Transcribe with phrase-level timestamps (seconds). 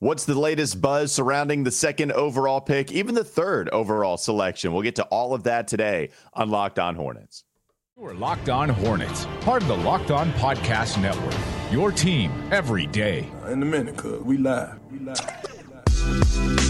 [0.00, 4.72] What's the latest buzz surrounding the second overall pick, even the third overall selection?
[4.72, 7.42] We'll get to all of that today on Locked On Hornets.
[7.96, 11.34] We're Locked On Hornets, part of the Locked On Podcast Network.
[11.72, 13.28] Your team every day.
[13.48, 14.78] In a minute, cuz we live.
[14.88, 15.18] We live.
[16.06, 16.67] We live.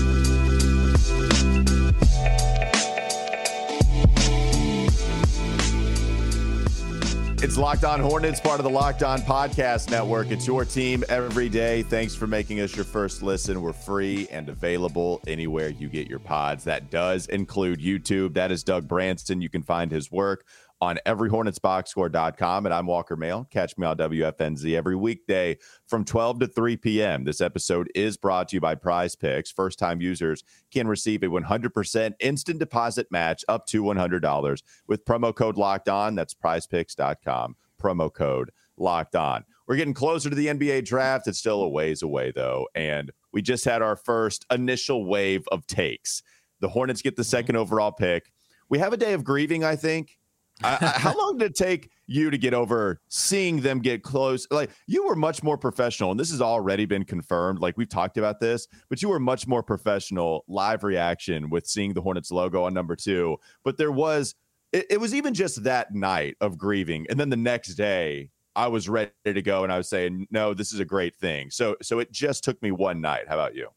[7.41, 10.33] It's Locked On Hornets, part of the Locked On Podcast Network.
[10.33, 11.85] It's your team every day.
[11.85, 13.63] Thanks for making us your first listen.
[13.63, 16.65] We're free and available anywhere you get your pods.
[16.65, 18.35] That does include YouTube.
[18.35, 19.41] That is Doug Branson.
[19.41, 20.47] You can find his work
[20.81, 22.67] on everyhornetsboxscore.com.
[22.67, 23.49] And I'm Walker Mehl.
[23.51, 27.25] Catch me on WFNZ every weekday from 12 to 3 p.m.
[27.25, 29.51] This episode is brought to you by Prize Picks.
[29.51, 35.35] First time users can receive a 100% instant deposit match up to $100 with promo
[35.35, 36.15] code locked on.
[36.15, 37.57] That's prizepicks.com.
[37.81, 39.45] Promo code locked on.
[39.67, 41.27] We're getting closer to the NBA draft.
[41.27, 42.69] It's still a ways away, though.
[42.75, 46.23] And we just had our first initial wave of takes.
[46.61, 47.63] The Hornets get the second mm-hmm.
[47.63, 48.33] overall pick.
[48.71, 50.19] We have a day of grieving, I think
[50.63, 54.47] How long did it take you to get over seeing them get close?
[54.51, 57.61] Like you were much more professional, and this has already been confirmed.
[57.61, 61.95] Like we've talked about this, but you were much more professional live reaction with seeing
[61.95, 63.37] the Hornets logo on number two.
[63.65, 64.35] But there was,
[64.73, 68.67] it, it was even just that night of grieving, and then the next day I
[68.67, 71.51] was ready to go, and I was saying, no, this is a great thing.
[71.51, 73.29] So, so it just took me one night.
[73.29, 73.69] How about you?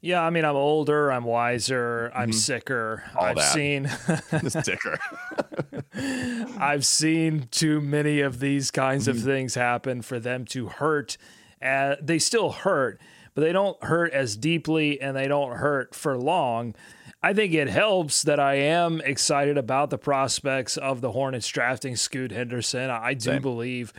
[0.00, 2.38] Yeah, I mean, I'm older, I'm wiser, I'm mm-hmm.
[2.38, 3.02] sicker.
[3.16, 3.52] All I've that.
[3.52, 3.88] seen
[4.48, 4.98] sicker.
[6.60, 9.26] I've seen too many of these kinds of mm-hmm.
[9.26, 11.16] things happen for them to hurt.
[11.60, 13.00] Uh, they still hurt,
[13.34, 16.76] but they don't hurt as deeply and they don't hurt for long.
[17.20, 21.96] I think it helps that I am excited about the prospects of the Hornets drafting
[21.96, 22.90] Scoot Henderson.
[22.90, 23.42] I do Same.
[23.42, 23.92] believe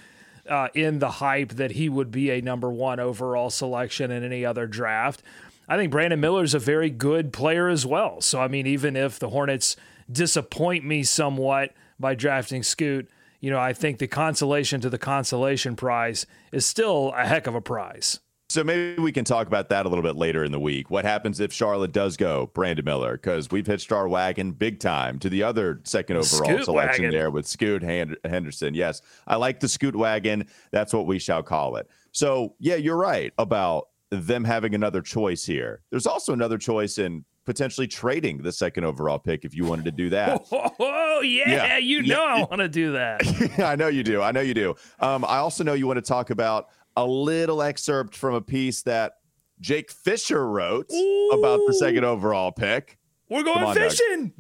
[0.48, 4.46] uh, in the hype that he would be a number one overall selection in any
[4.46, 5.22] other draft.
[5.70, 8.22] I think Brandon Miller is a very good player as well.
[8.22, 9.76] So, I mean, even if the Hornets
[10.12, 13.08] disappoint me somewhat by drafting Scoot,
[13.40, 17.54] you know, I think the consolation to the consolation prize is still a heck of
[17.54, 18.20] a prize.
[18.50, 20.90] So maybe we can talk about that a little bit later in the week.
[20.90, 23.14] What happens if Charlotte does go Brandon Miller?
[23.14, 27.20] Because we've hitched our wagon big time to the other second overall Scoot selection wagon.
[27.20, 28.74] there with Scoot Henderson.
[28.74, 30.48] Yes, I like the Scoot wagon.
[30.72, 31.88] That's what we shall call it.
[32.12, 35.82] So yeah, you're right about them having another choice here.
[35.92, 39.92] There's also another choice in potentially trading the second overall pick if you wanted to
[39.92, 40.42] do that.
[40.52, 41.78] Oh, yeah, yeah.
[41.78, 42.36] you know yeah.
[42.36, 43.60] I want to do that.
[43.60, 44.22] I know you do.
[44.22, 44.76] I know you do.
[45.00, 48.82] Um, I also know you want to talk about a little excerpt from a piece
[48.84, 49.14] that
[49.60, 51.30] Jake Fisher wrote Ooh.
[51.34, 52.98] about the second overall pick.
[53.30, 54.34] We're going on, fishing.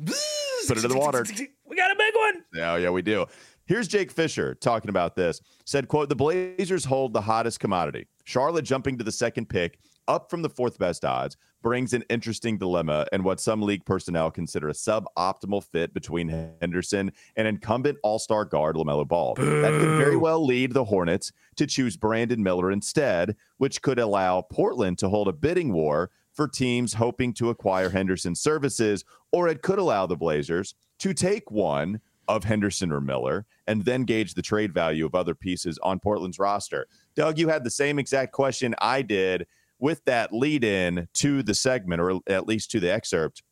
[0.67, 1.25] Put it in the water.
[1.69, 2.43] We got a big one.
[2.55, 3.27] Yeah, yeah, we do.
[3.67, 5.39] Here's Jake Fisher talking about this.
[5.65, 8.07] Said, quote, the Blazers hold the hottest commodity.
[8.29, 12.59] Charlotte jumping to the second pick, up from the fourth best odds, brings an interesting
[12.59, 18.45] dilemma and what some league personnel consider a suboptimal fit between Henderson and incumbent all-star
[18.45, 19.33] guard LaMelo Ball.
[19.33, 19.61] Boo.
[19.63, 24.43] That could very well lead the Hornets to choose Brandon Miller instead, which could allow
[24.43, 29.63] Portland to hold a bidding war for teams hoping to acquire Henderson's services, or it
[29.63, 34.43] could allow the Blazers to take one of Henderson or Miller and then gauge the
[34.43, 36.87] trade value of other pieces on Portland's roster.
[37.19, 39.45] Doug, you had the same exact question I did
[39.77, 43.43] with that lead in to the segment, or at least to the excerpt.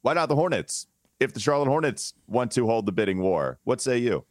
[0.00, 0.88] Why not the Hornets?
[1.20, 4.24] If the Charlotte Hornets want to hold the bidding war, what say you?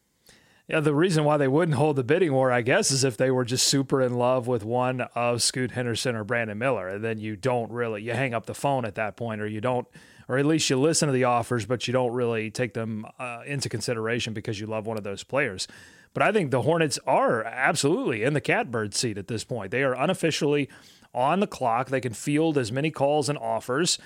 [0.67, 3.31] Yeah, the reason why they wouldn't hold the bidding war, I guess, is if they
[3.31, 6.89] were just super in love with one of Scoot Henderson or Brandon Miller.
[6.89, 9.61] And then you don't really, you hang up the phone at that point, or you
[9.61, 9.87] don't
[10.31, 13.41] or at least you listen to the offers, but you don't really take them uh,
[13.45, 15.67] into consideration because you love one of those players.
[16.13, 19.71] But I think the Hornets are absolutely in the catbird seat at this point.
[19.71, 20.69] They are unofficially
[21.13, 21.89] on the clock.
[21.89, 23.97] They can field as many calls and offers.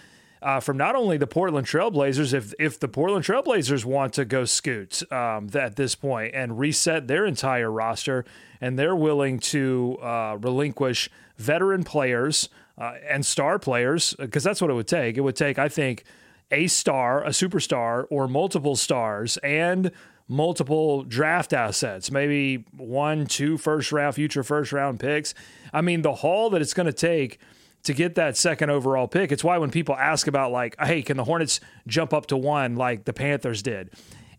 [0.41, 4.45] Uh, from not only the Portland Trailblazers, if if the Portland Trailblazers want to go
[4.45, 8.25] scoot um, at this point and reset their entire roster,
[8.61, 14.69] and they're willing to uh, relinquish veteran players uh, and star players, because that's what
[14.69, 15.17] it would take.
[15.17, 16.03] It would take, I think,
[16.51, 19.89] a star, a superstar, or multiple stars, and
[20.27, 25.33] multiple draft assets, maybe one, two first round, future first round picks.
[25.73, 27.39] I mean, the haul that it's going to take
[27.83, 29.31] to get that second overall pick.
[29.31, 32.75] It's why when people ask about like, hey, can the Hornets jump up to one
[32.75, 33.91] like the Panthers did?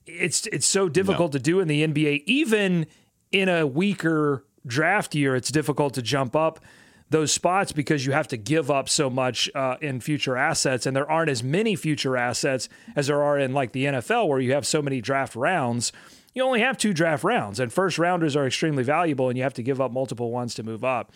[0.05, 1.39] It's it's so difficult no.
[1.39, 2.87] to do in the NBA, even
[3.33, 5.35] in a weaker draft year.
[5.35, 6.61] It's difficult to jump up
[7.11, 10.97] those spots because you have to give up so much uh, in future assets, and
[10.97, 14.53] there aren't as many future assets as there are in like the NFL, where you
[14.53, 15.93] have so many draft rounds.
[16.35, 19.55] You only have two draft rounds, and first rounders are extremely valuable, and you have
[19.55, 21.13] to give up multiple ones to move up.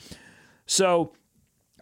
[0.66, 1.12] So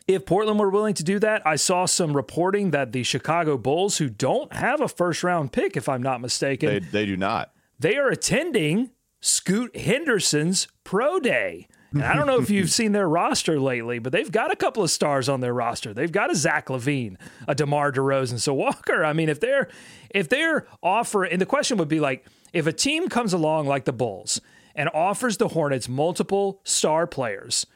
[0.06, 1.46] if Portland were willing to do that.
[1.46, 5.76] I saw some reporting that the Chicago Bulls, who don't have a first round pick,
[5.76, 7.52] if I'm not mistaken, They, they do not.
[7.78, 8.90] they are attending
[9.20, 11.68] Scoot Henderson's pro day.
[11.92, 14.82] And I don't know if you've seen their roster lately, but they've got a couple
[14.82, 15.94] of stars on their roster.
[15.94, 18.40] They've got a Zach LaVine, a DeMar DeRozan.
[18.40, 19.68] So Walker, I mean, if they're
[20.10, 23.84] if they're offering, and the question would be like, if a team comes along like
[23.84, 24.40] the Bulls
[24.74, 27.66] and offers the Hornets multiple star players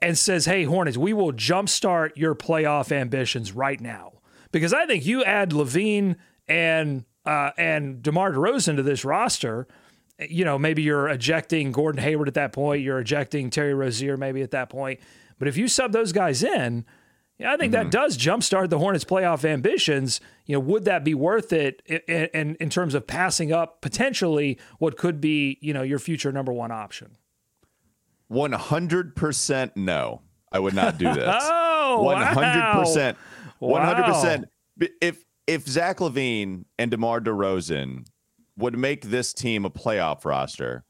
[0.00, 4.12] and says, "Hey Hornets, we will jumpstart your playoff ambitions right now,"
[4.52, 6.16] because I think you add LaVine
[6.46, 9.66] and uh, and DeMar DeRozan to this roster
[10.30, 14.42] you know, maybe you're ejecting Gordon Hayward at that point, you're ejecting Terry Rozier maybe
[14.42, 15.00] at that point.
[15.38, 16.84] But if you sub those guys in,
[17.38, 17.84] yeah, I think Mm-hmm.
[17.84, 20.20] that does jumpstart the Hornets' playoff ambitions.
[20.46, 22.00] You know, would that be worth it in,
[22.32, 26.52] in, in terms of passing up potentially what could be, you know, your future number
[26.52, 27.16] one option?
[28.30, 30.22] 100% no.
[30.52, 31.44] I would not do this.
[31.86, 33.14] Oh, 100%.
[33.60, 34.44] 100%.
[35.00, 38.06] If if Zach LaVine and DeMar DeRozan
[38.56, 40.84] would make this team a playoff roster,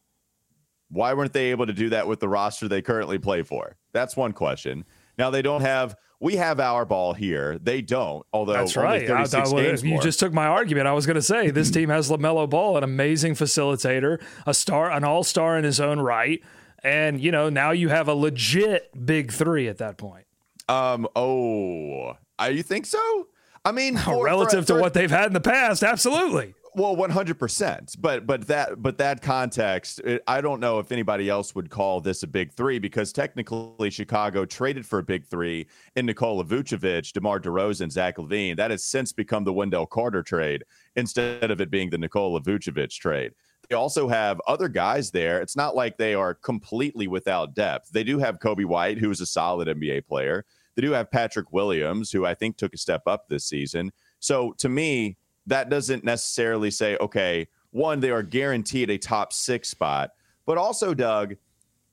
[0.90, 3.76] why weren't they able to do that with the roster they currently play for?
[3.92, 4.84] That's one question.
[5.18, 7.58] Now they don't have we have our ball here.
[7.58, 9.02] They don't, although That's right.
[9.02, 10.00] I 36 thought, well, you more.
[10.00, 10.86] just took my argument.
[10.86, 14.90] I was going to say this team has Lamelo Ball, an amazing facilitator, a star,
[14.90, 16.40] an all star in his own right,
[16.82, 20.24] and you know now you have a legit big three at that point,
[20.68, 23.26] um oh, uh, you think so?
[23.64, 25.82] I mean, for- relative for- to what they've had in the past.
[25.82, 26.54] Absolutely.
[26.76, 27.94] Well, one hundred percent.
[28.00, 32.00] But but that but that context, it, I don't know if anybody else would call
[32.00, 37.12] this a big three because technically Chicago traded for a big three in Nikola Vucevic,
[37.12, 38.56] DeMar DeRozan, Zach LaVine.
[38.56, 40.64] That has since become the Wendell Carter trade
[40.96, 43.32] instead of it being the Nikola Vucevic trade.
[43.68, 45.40] They also have other guys there.
[45.40, 47.90] It's not like they are completely without depth.
[47.92, 50.44] They do have Coby White, who is a solid NBA player.
[50.74, 53.92] They do have Patrick Williams, who I think took a step up this season.
[54.18, 59.68] So to me, that doesn't necessarily say, okay, one, they are guaranteed a top six
[59.68, 60.10] spot.
[60.46, 61.34] But also, Doug,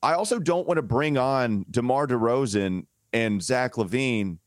[0.03, 4.38] I also don't want to bring on DeMar DeRozan and Zach LaVine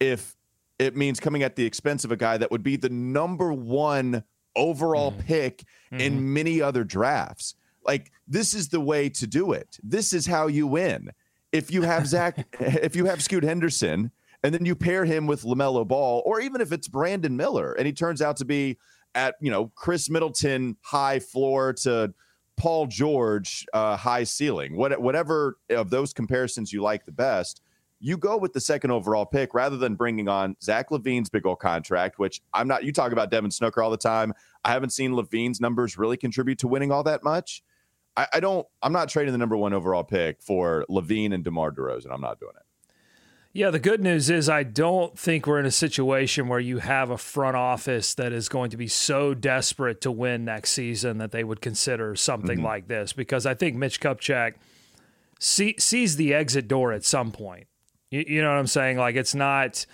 [0.00, 0.36] if
[0.78, 4.22] it means coming at the expense of a guy that would be the number one
[4.54, 5.20] overall mm-hmm.
[5.22, 6.32] pick in mm-hmm.
[6.34, 7.54] many other drafts.
[7.84, 9.78] Like, this is the way to do it.
[9.82, 11.10] This is how you win.
[11.52, 14.10] If you have Zach, if you have Scoot Henderson,
[14.48, 17.86] and then you pair him with LaMelo Ball, or even if it's Brandon Miller, and
[17.86, 18.78] he turns out to be
[19.14, 22.14] at, you know, Khris Middleton high floor to
[22.56, 27.60] Paul George uh, high ceiling, what, whatever of those comparisons you like the best,
[28.00, 31.58] you go with the second overall pick rather than bringing on Zach LaVine's big old
[31.58, 34.32] contract, which I'm not, you talk about Devin Snooker all the time.
[34.64, 37.62] I haven't seen LaVine's numbers really contribute to winning all that much.
[38.16, 41.70] I, I don't, I'm not trading the number one overall pick for LaVine and DeMar
[41.70, 42.10] DeRozan.
[42.10, 42.62] I'm not doing it.
[43.52, 47.10] Yeah, the good news is I don't think we're in a situation where you have
[47.10, 51.32] a front office that is going to be so desperate to win next season that
[51.32, 52.66] they would consider something mm-hmm.
[52.66, 54.54] like this because I think Mitch Kupchak
[55.38, 57.66] see, sees the exit door at some point.
[58.10, 58.98] You, you know what I'm saying?
[58.98, 59.86] Like it's not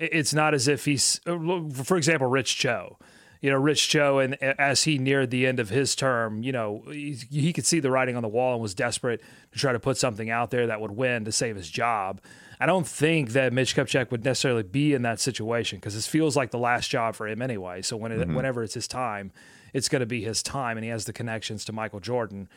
[0.00, 1.36] it's not as if he's uh,
[1.84, 2.98] for example Rich Cho.
[3.40, 6.84] You know, Rich Cho, and as he neared the end of his term, you know,
[6.86, 9.20] he, he could see the writing on the wall and was desperate
[9.50, 12.20] to try to put something out there that would win to save his job.
[12.62, 16.36] I don't think that Mitch Kupchak would necessarily be in that situation because this feels
[16.36, 17.82] like the last job for him anyway.
[17.82, 19.32] So when it, whenever it's his time,
[19.72, 22.48] it's going to be his time, and he has the connections to Michael Jordan.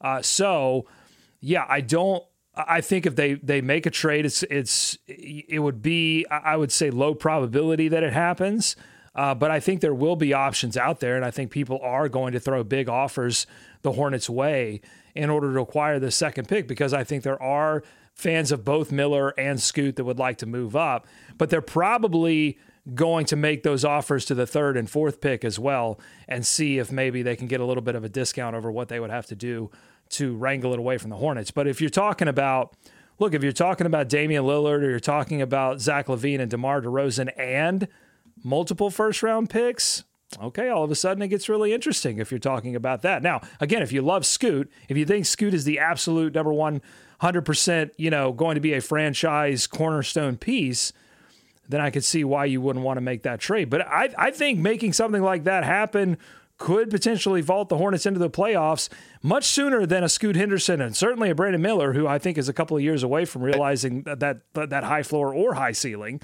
[0.00, 0.86] Uh, so,
[1.42, 2.24] yeah, I don't.
[2.54, 6.72] I think if they they make a trade, it's it's it would be I would
[6.72, 8.76] say low probability that it happens.
[9.14, 12.08] Uh, but I think there will be options out there, and I think people are
[12.08, 13.46] going to throw big offers
[13.82, 14.80] the Hornets' way
[15.14, 17.82] in order to acquire the second pick because I think there are
[18.20, 21.06] fans of both Miller and Scoot that would like to move up,
[21.38, 22.58] but they're probably
[22.94, 26.78] going to make those offers to the third and fourth pick as well and see
[26.78, 29.10] if maybe they can get a little bit of a discount over what they would
[29.10, 29.70] have to do
[30.08, 31.50] to wrangle it away from the Hornets.
[31.50, 32.74] But if you're talking about
[33.18, 36.80] look, if you're talking about Damian Lillard or you're talking about Zach LaVine and DeMar
[36.80, 37.86] DeRozan and
[38.42, 40.04] multiple first round picks,
[40.42, 43.22] okay, all of a sudden it gets really interesting if you're talking about that.
[43.22, 46.80] Now, again, if you love Scoot, if you think Scoot is the absolute number one,
[47.22, 50.92] 100%, you know, going to be a franchise cornerstone piece,
[51.68, 53.70] then I could see why you wouldn't want to make that trade.
[53.70, 56.18] But I, I think making something like that happen
[56.60, 58.90] could potentially vault the Hornets into the playoffs
[59.22, 62.50] much sooner than a Scoot Henderson and certainly a Brandon Miller, who I think is
[62.50, 66.20] a couple of years away from realizing that that, that high floor or high ceiling.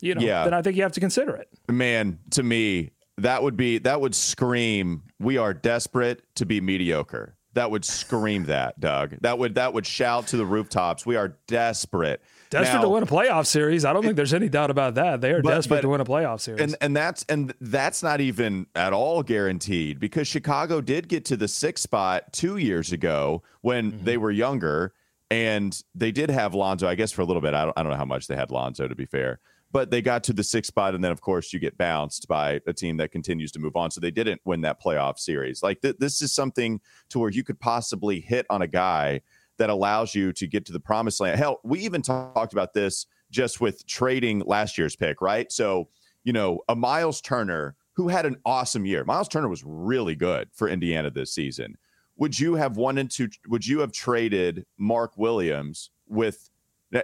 [0.00, 0.44] you know, yeah.
[0.44, 1.48] then I think you have to consider it.
[1.68, 7.33] Man, to me, that would be that would scream we are desperate to be mediocre.
[7.54, 9.16] That would scream that, Doug.
[9.20, 11.06] That would that would shout to the rooftops.
[11.06, 12.20] We are desperate,
[12.50, 13.84] Desperate Now- to win a playoff series.
[13.84, 15.20] I don't think there's any doubt about that.
[15.20, 16.60] They are But- desperate but- to win a playoff series.
[16.60, 21.36] and and that's and that's not even at all guaranteed because Chicago did get to
[21.36, 24.04] the sixth spot two years ago when Mm-hmm.
[24.04, 24.92] they were younger,
[25.30, 26.86] and they did have Lonzo.
[26.88, 27.54] I guess for a little bit.
[27.54, 29.40] I don't, I don't know how much they had Lonzo to be fair,
[29.74, 32.60] but they got to the sixth spot, and then of course you get bounced by
[32.68, 33.90] a team that continues to move on.
[33.90, 35.64] So they didn't win that playoff series.
[35.64, 39.20] Like th- this is something to where you could possibly hit on a guy
[39.58, 41.40] that allows you to get to the promised land.
[41.40, 45.50] Hell, we even talked about this just with trading last year's pick, right?
[45.50, 45.88] So,
[46.22, 49.02] you know, a Miles Turner who had an awesome year.
[49.02, 51.76] Miles Turner was really good for Indiana this season.
[52.16, 56.48] Would you have wanted to would you have traded Mark Williams with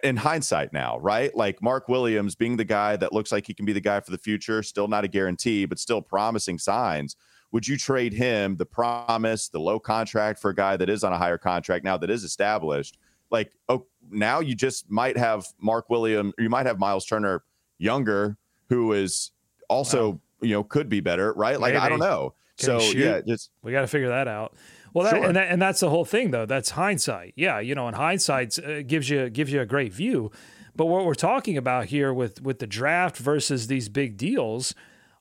[0.02, 1.34] in hindsight now, right?
[1.36, 4.10] Like Mark Williams being the guy that looks like he can be the guy for
[4.10, 7.16] the future, still not a guarantee, but still promising signs.
[7.52, 11.12] Would you trade him the promise, the low contract for a guy that is on
[11.12, 12.98] a higher contract now that is established?
[13.30, 17.42] Like, oh, now you just might have Mark Williams, or you might have Miles Turner
[17.78, 18.36] younger,
[18.68, 19.32] who is
[19.68, 21.58] also, you know, could be better, right?
[21.58, 22.34] Like, I don't know.
[22.56, 24.54] Can so yeah, just We got to figure that out.
[24.92, 25.24] Well, that, Sure.
[25.26, 26.46] and that, and that's the whole thing, though.
[26.46, 27.34] That's hindsight.
[27.36, 30.30] Yeah, you know, and hindsight uh, gives you gives you a great view.
[30.74, 34.74] But what we're talking about here with with the draft versus these big deals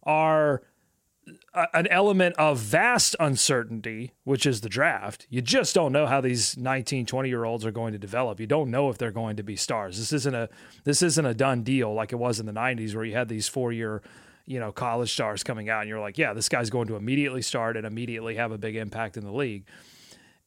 [0.03, 0.61] are
[1.53, 5.27] a, an element of vast uncertainty, which is the draft.
[5.29, 8.39] You just don't know how these 19, 20 year olds are going to develop.
[8.39, 9.97] You don't know if they're going to be stars.
[9.97, 10.49] This isn't a
[10.83, 13.47] this isn't a done deal like it was in the 90s where you had these
[13.47, 14.01] four year
[14.49, 17.43] you know college stars coming out and you're like, yeah, this guy's going to immediately
[17.43, 19.63] start and immediately have a big impact in the league.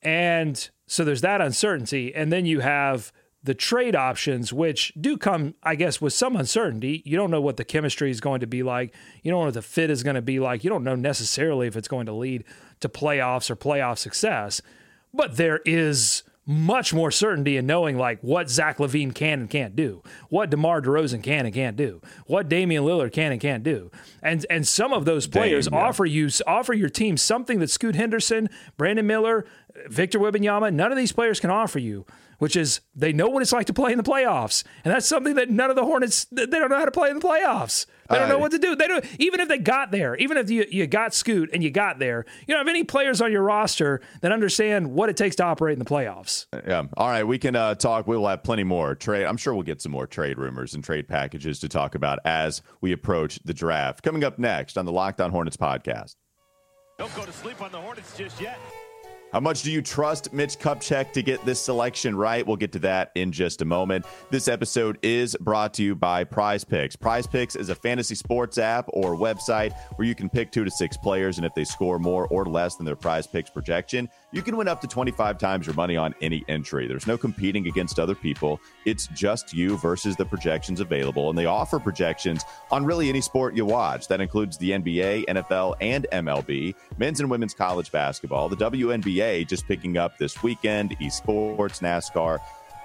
[0.02, 2.12] And so there's that uncertainty.
[2.12, 3.12] And then you have
[3.44, 7.02] the trade options, which do come, I guess, with some uncertainty.
[7.04, 8.92] You don't know what the chemistry is going to be like.
[9.22, 10.64] You don't know what the fit is going to be like.
[10.64, 12.42] You don't know necessarily if it's going to lead
[12.80, 14.60] to playoffs or playoff success.
[15.14, 19.76] But there is much more certainty in knowing like what Zach LaVine can and can't
[19.76, 23.90] do, what DeMar DeRozan can and can't do, what Damian Lillard can and can't do.
[24.22, 25.86] And and some of those players Dame, yeah.
[25.86, 29.46] offer you offer your team something that Scoot Henderson, Brandon Miller,
[29.88, 32.04] Victor Wembanyama, none of these players can offer you,
[32.38, 34.64] which is they know what it's like to play in the playoffs.
[34.84, 37.18] And that's something that none of the Hornets they don't know how to play in
[37.18, 37.86] the playoffs.
[38.10, 38.76] They don't know what to do.
[38.76, 41.70] They don't even if they got there, even if you, you got Scoot and you
[41.70, 45.36] got there, you don't have any players on your roster that understand what it takes
[45.36, 46.46] to operate in the playoffs.
[46.52, 46.84] Yeah.
[46.96, 47.24] All right.
[47.24, 48.06] We can uh, talk.
[48.06, 49.24] We will have plenty more trade.
[49.24, 52.60] I'm sure we'll get some more trade rumors and trade packages to talk about as
[52.82, 54.02] we approach the draft.
[54.02, 56.16] Coming up next on the Locked On Hornets podcast.
[56.98, 58.58] Don't go to sleep on the Hornets just yet.
[59.32, 62.46] How much do you trust Mitch Kupchak to get this selection right?
[62.46, 64.04] We'll get to that in just a moment.
[64.28, 66.96] This episode is brought to you by Prize Picks.
[66.96, 70.70] Prize Picks is a fantasy sports app or website where you can pick two to
[70.70, 74.40] six players, and if they score more or less than their Prize Picks projection, you
[74.42, 76.86] can win up to 25 times your money on any entry.
[76.86, 78.60] There's no competing against other people.
[78.86, 83.54] It's just you versus the projections available, and they offer projections on really any sport
[83.54, 84.08] you watch.
[84.08, 89.68] That includes the NBA, NFL, and MLB, men's and women's college basketball, the WNBA just
[89.68, 92.38] picking up this weekend, esports, NASCAR,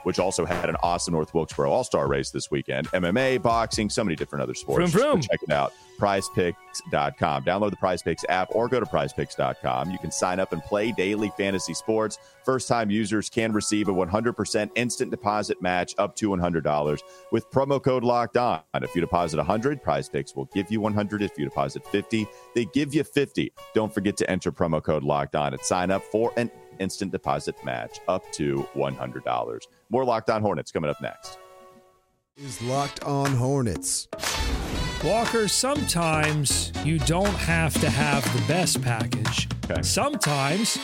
[0.07, 4.05] which also had an awesome North Wilkesboro All Star race this weekend, MMA, boxing, so
[4.05, 4.89] many different other sports.
[4.89, 5.21] Vroom, vroom.
[5.21, 5.73] check it out.
[5.99, 7.43] PrizePicks.com.
[7.43, 9.91] Download the PrizePicks app or go to PrizePicks.com.
[9.91, 12.19] You can sign up and play daily fantasy sports.
[12.45, 16.99] First time users can receive a 100% instant deposit match up to $100
[17.33, 18.61] with promo code locked on.
[18.75, 21.21] If you deposit 100, PrizePicks will give you 100.
[21.21, 23.51] If you deposit 50, they give you 50.
[23.73, 26.49] Don't forget to enter promo code locked on and sign up for an
[26.79, 29.61] instant deposit match up to $100.
[29.89, 31.37] More Locked On Hornets coming up next.
[32.37, 34.07] is Locked On Hornets.
[35.03, 39.47] Walker, sometimes you don't have to have the best package.
[39.69, 39.81] Okay.
[39.83, 40.79] Sometimes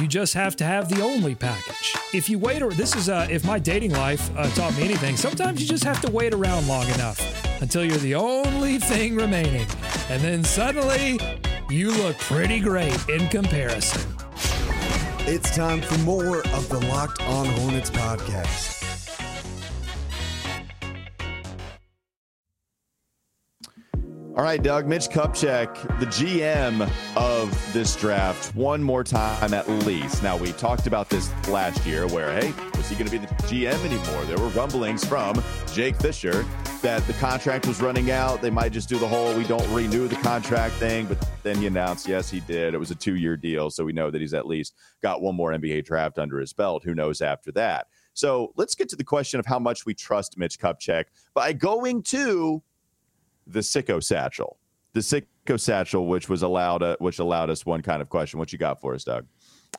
[0.00, 1.96] you just have to have the only package.
[2.12, 5.16] If you wait, or this is uh, if my dating life uh, taught me anything,
[5.16, 7.20] sometimes you just have to wait around long enough
[7.60, 9.66] until you're the only thing remaining,
[10.10, 11.18] and then suddenly
[11.70, 14.15] you look pretty great in comparison.
[15.28, 18.76] It's time for more of the Locked On Hornets podcast.
[24.36, 30.22] All right, Doug, Mitch Kupchak, the GM of this draft, one more time at least.
[30.22, 33.26] Now, we talked about this last year where, hey, was he going to be the
[33.26, 34.24] GM anymore?
[34.26, 35.42] There were rumblings from
[35.72, 36.46] Jake Fisher
[36.82, 38.42] that the contract was running out.
[38.42, 41.06] They might just do the whole we don't renew the contract thing.
[41.06, 42.74] But then he announced, yes, he did.
[42.74, 43.70] It was a two year deal.
[43.70, 46.84] So we know that he's at least got one more NBA draft under his belt.
[46.84, 47.86] Who knows after that?
[48.14, 51.04] So let's get to the question of how much we trust Mitch Kupchak
[51.34, 52.62] by going to
[53.46, 54.58] the sicko satchel
[54.92, 58.52] the sicko satchel which was allowed uh, which allowed us one kind of question what
[58.52, 59.26] you got for us doug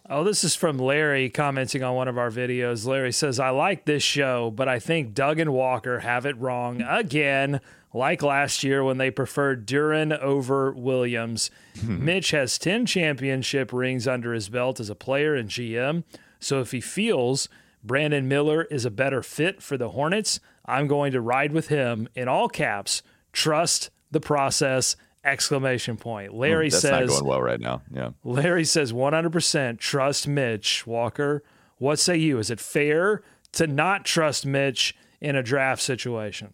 [0.10, 2.86] Oh, this is from Larry commenting on one of our videos.
[2.86, 6.82] Larry says, I like this show, but I think Doug and Walker have it wrong
[6.82, 7.60] again,
[7.94, 11.52] like last year when they preferred Duren over Williams.
[11.82, 12.06] Hmm.
[12.06, 16.04] Mitch has 10 championship rings under his belt as a player and GM.
[16.40, 17.50] So if he feels
[17.84, 22.08] Brandon Miller is a better fit for the Hornets, I'm going to ride with him
[22.16, 23.02] in all caps.
[23.34, 24.96] Trust the process.
[25.28, 26.34] Exclamation point.
[26.34, 27.82] Larry That's says not going well right now.
[27.92, 28.12] Yeah.
[28.24, 30.88] Larry says 100% trust Mitch.
[30.88, 31.44] Walker,
[31.78, 32.40] what say you?
[32.40, 33.22] Is it fair
[33.54, 36.54] to not trust Mitch in a draft situation?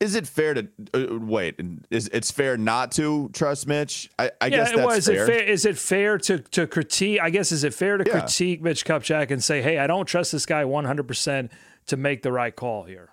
[0.00, 1.60] Is it fair to uh, wait?
[1.88, 4.10] Is it's fair not to trust Mitch?
[4.18, 5.06] I, I Yeah, guess that's was.
[5.06, 5.22] fair.
[5.22, 7.20] It fair, is it fair to, to critique?
[7.22, 8.18] I guess, is it fair to Yeah.
[8.18, 11.50] critique Mitch Kupchak and say, hey, I don't trust this guy 100%
[11.86, 13.10] to make the right call here?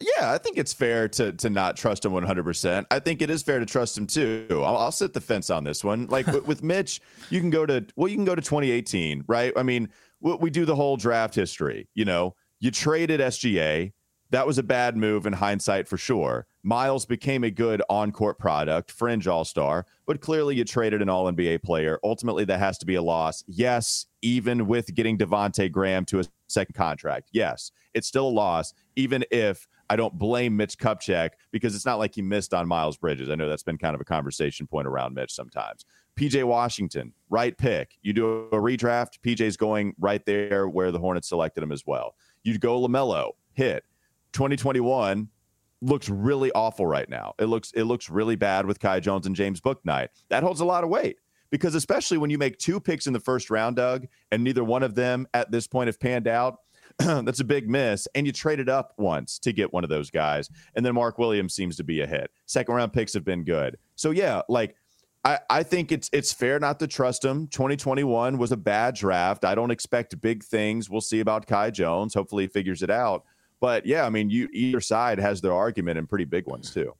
[0.00, 2.86] Yeah, I think it's fair to to not trust him 100%.
[2.90, 4.46] I think it is fair to trust him too.
[4.50, 6.06] I'll, I'll sit the fence on this one.
[6.06, 9.52] Like with, with Mitch, you can go to well, you can go to 2018, right?
[9.56, 9.88] I mean,
[10.20, 11.88] we, we do the whole draft history.
[11.94, 13.92] You know, you traded SGA.
[14.30, 16.46] That was a bad move in hindsight for sure.
[16.62, 21.98] Miles became a good on-court product, fringe all-star, but clearly you traded an all-NBA player.
[22.04, 23.42] Ultimately, that has to be a loss.
[23.48, 27.30] Yes, even with getting Devonte Graham to a second contract.
[27.32, 31.98] Yes, it's still a loss, even if I don't blame Mitch Kupchak because it's not
[31.98, 33.28] like he missed on Miles Bridges.
[33.28, 35.84] I know that's been kind of a conversation point around Mitch sometimes.
[36.16, 37.98] PJ Washington, right pick.
[38.00, 42.14] You do a redraft, PJ's going right there where the Hornets selected him as well.
[42.44, 43.82] You'd go LaMelo, hit.
[44.32, 45.28] 2021
[45.82, 47.34] looks really awful right now.
[47.40, 50.08] It looks it looks really bad with Kai Jones and James Bouknight.
[50.28, 51.16] That holds a lot of weight
[51.50, 54.84] because especially when you make two picks in the first round, Doug, and neither one
[54.84, 56.58] of them at this point have panned out,
[57.24, 58.06] that's a big miss.
[58.14, 60.50] And you traded up once to get one of those guys.
[60.74, 62.30] And then Mark Williams seems to be a hit.
[62.46, 63.78] Second round picks have been good.
[63.96, 64.76] So yeah, like
[65.24, 67.46] I, I think it's it's fair not to trust him.
[67.48, 69.44] 2021 was a bad draft.
[69.44, 70.90] I don't expect big things.
[70.90, 72.14] We'll see about Kai Jones.
[72.14, 73.24] Hopefully he figures it out.
[73.60, 76.94] But yeah, I mean, you either side has their argument and pretty big ones too.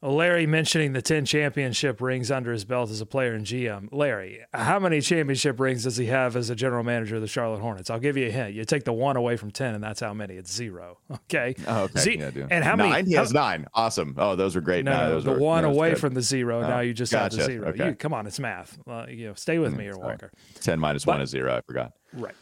[0.00, 3.88] Larry mentioning the 10 championship rings under his belt as a player in GM.
[3.90, 7.60] Larry, how many championship rings does he have as a general manager of the Charlotte
[7.60, 7.90] Hornets?
[7.90, 8.54] I'll give you a hint.
[8.54, 10.34] You take the one away from 10, and that's how many.
[10.34, 10.98] It's zero.
[11.30, 11.54] Okay.
[11.66, 12.00] Oh, okay.
[12.00, 12.90] Z- yeah, and how nine?
[12.90, 13.08] many?
[13.10, 13.66] He how- nine.
[13.74, 14.14] Awesome.
[14.16, 14.84] Oh, those were great.
[14.84, 15.98] No, No, no, those the were, one away good.
[16.00, 16.60] from the zero.
[16.62, 17.68] now you just have the zero.
[17.68, 17.78] Okay.
[17.78, 18.78] Mm, You, come on, it's math.
[18.88, 20.06] Uh, you know, stay with me here, sorry.
[20.06, 20.30] Walker.
[20.60, 21.56] 10 minus But- one is zero.
[21.56, 21.92] I forgot.
[22.14, 22.34] Right.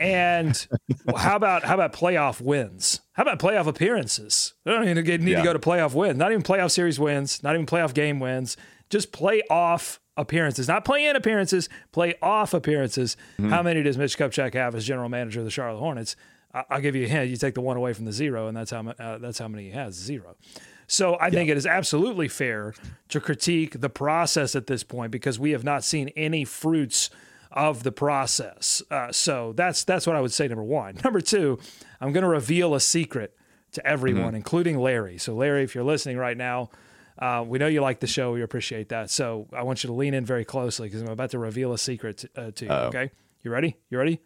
[0.00, 0.66] And
[1.16, 3.00] how about how about playoff wins?
[3.12, 4.54] How about playoff appearances?
[4.64, 5.38] They don't even need Yeah.
[5.38, 6.16] to go to playoff wins.
[6.18, 7.42] Not even playoff series wins.
[7.42, 8.56] Not even playoff game wins.
[8.88, 10.66] Just playoff appearances.
[10.68, 11.68] Not play-in appearances.
[11.92, 13.16] Playoff appearances.
[13.38, 13.50] Mm-hmm.
[13.50, 16.16] How many does Mitch Kupchak have as general manager of the Charlotte Hornets?
[16.52, 17.30] I'll give you a hint.
[17.30, 19.64] You take the one away from the zero, and that's how uh, that's how many
[19.66, 19.94] he has.
[19.94, 20.34] Zero.
[20.88, 22.74] So I think it is absolutely fair
[23.10, 27.10] to critique the process at this point because we have not seen any fruits
[27.50, 28.82] of the process.
[28.90, 30.48] Uh, so that's that's what I would say.
[30.48, 30.98] Number one.
[31.04, 31.58] Number two,
[32.00, 33.36] I'm going to reveal a secret
[33.72, 35.18] to everyone, including Larry.
[35.18, 36.70] So Larry, if you're listening right now,
[37.18, 38.32] uh, we know you like the show.
[38.32, 39.10] We appreciate that.
[39.10, 41.78] So I want you to lean in very closely because I'm about to reveal a
[41.78, 42.70] secret to, uh, to you.
[42.70, 43.10] Okay,
[43.42, 43.76] you ready?
[43.90, 44.20] You ready?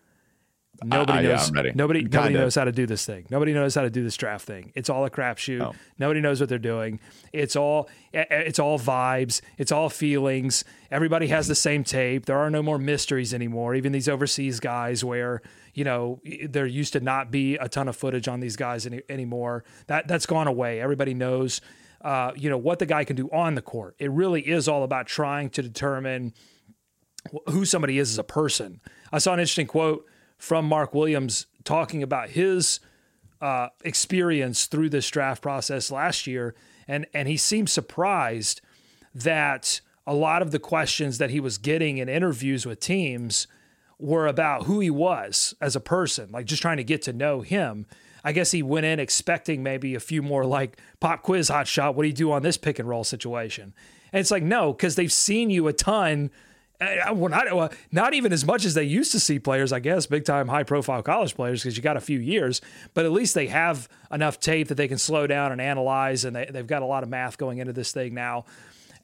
[0.82, 1.52] Nobody Uh, knows.
[1.52, 1.72] Ready.
[1.74, 2.02] Nobody.
[2.02, 3.26] Nobody knows how to do this thing.
[3.30, 4.72] Nobody knows how to do this draft thing.
[4.74, 5.60] It's all a crapshoot.
[5.62, 5.74] Oh.
[5.98, 7.00] Nobody knows what they're doing.
[7.32, 7.88] It's all.
[8.12, 9.40] It's all vibes.
[9.58, 10.64] It's all feelings.
[10.90, 12.26] Everybody has the same tape.
[12.26, 13.74] There are no more mysteries anymore.
[13.74, 15.42] Even these overseas guys, where
[15.74, 19.02] you know there used to not be a ton of footage on these guys any,
[19.08, 19.64] anymore.
[19.87, 20.80] That that's gone away.
[20.80, 21.60] Everybody knows.
[22.00, 23.96] Uh, you know what the guy can do on the court.
[23.98, 26.34] It really is all about trying to determine
[27.48, 28.80] who somebody is as a person.
[29.10, 30.04] I saw an interesting quote
[30.38, 32.80] from Mark Williams talking about his
[33.40, 36.54] uh, experience through this draft process last year,
[36.88, 38.60] and and he seemed surprised
[39.14, 43.46] that a lot of the questions that he was getting in interviews with teams
[43.98, 47.40] were about who he was as a person, like just trying to get to know
[47.40, 47.86] him.
[48.24, 51.94] I guess he went in expecting maybe a few more like pop quiz hot shot.
[51.94, 53.74] What do you do on this pick and roll situation?
[54.12, 56.30] And it's like, no, because they've seen you a ton.
[56.80, 59.78] Uh, well, not, well, not even as much as they used to see players, I
[59.78, 62.60] guess, big time high profile college players, because you got a few years,
[62.94, 66.34] but at least they have enough tape that they can slow down and analyze, and
[66.34, 68.44] they, they've got a lot of math going into this thing now.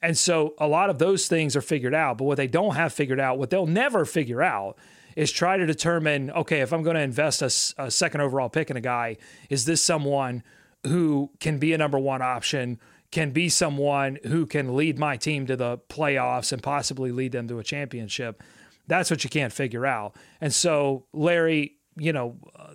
[0.01, 2.17] And so a lot of those things are figured out.
[2.17, 4.77] But what they don't have figured out, what they'll never figure out,
[5.15, 8.77] is try to determine okay, if I'm going to invest a second overall pick in
[8.77, 9.17] a guy,
[9.49, 10.43] is this someone
[10.87, 12.79] who can be a number one option,
[13.11, 17.47] can be someone who can lead my team to the playoffs and possibly lead them
[17.47, 18.41] to a championship?
[18.87, 20.15] That's what you can't figure out.
[20.39, 22.73] And so, Larry, you know, uh,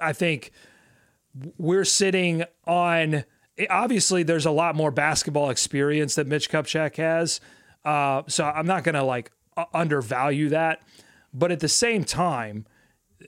[0.00, 0.50] I think
[1.58, 3.24] we're sitting on
[3.70, 7.40] obviously there's a lot more basketball experience that Mitch Kupchak has.
[7.84, 9.30] Uh, so I'm not going to like
[9.72, 10.82] undervalue that,
[11.32, 12.66] But at the same time,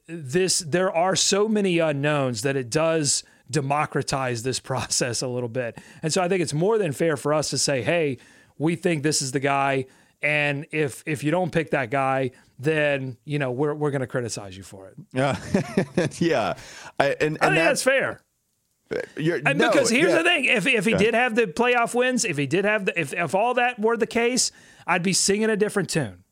[0.07, 5.79] this there are so many unknowns that it does democratize this process a little bit.
[6.03, 8.19] And so I think it's more than fair for us to say, hey,
[8.59, 9.87] we think this is the guy.
[10.23, 14.07] And if if you don't pick that guy, then you know we're we're going to
[14.07, 14.97] criticize you for it.
[15.13, 15.37] Yeah,
[16.19, 16.55] yeah,
[16.99, 18.23] I, and, and I think that's, fair.
[19.17, 20.19] You're, And no, because here's yeah.
[20.19, 22.99] the thing: if if he did have the playoff wins, if he did have the
[22.99, 24.53] if if all that were the case,
[24.87, 26.25] I'd be singing a different tune.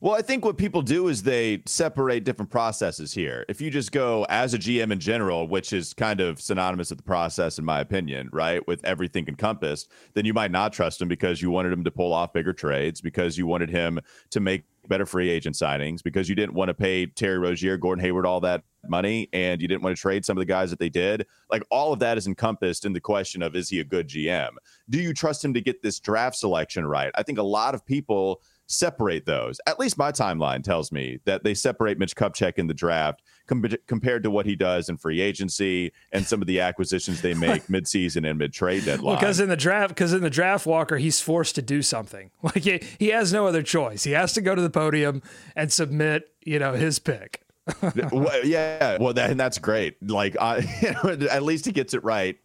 [0.00, 3.44] Well, I think what people do is they separate different processes here.
[3.48, 6.98] If you just go as a GM in general, which is kind of synonymous with
[6.98, 11.08] the process, in my opinion, right, with everything encompassed, then you might not trust him
[11.08, 14.64] because you wanted him to pull off bigger trades, because you wanted him to make
[14.88, 18.40] better free agent signings, because you didn't want to pay Terry Rozier, Gordon Hayward all
[18.40, 21.26] that money, and you didn't want to trade some of the guys that they did.
[21.50, 24.50] Like all of that is encompassed in the question of is he a good GM?
[24.90, 27.10] Do you trust him to get this draft selection right?
[27.14, 29.60] I think a lot of people separate those.
[29.66, 33.64] At least my timeline tells me that they separate Mitch Kupchak in the draft com-
[33.86, 37.66] compared to what he does in free agency and some of the acquisitions they make
[37.68, 39.16] midseason and mid trade deadline.
[39.16, 42.30] Because in the draft, because in the draft, Walker, he's forced to do something.
[42.44, 44.04] Like he, he has no other choice.
[44.04, 45.22] He has to go to the podium
[45.56, 47.40] and submit, you know, his pick.
[48.12, 49.96] well, yeah, well, that, and that's great.
[50.02, 52.36] Like, I, you know, at least he gets it right